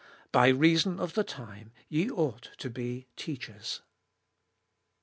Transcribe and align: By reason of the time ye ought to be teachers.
By 0.31 0.47
reason 0.47 0.99
of 0.99 1.13
the 1.13 1.23
time 1.23 1.73
ye 1.87 2.09
ought 2.09 2.49
to 2.57 2.71
be 2.71 3.05
teachers. 3.15 3.83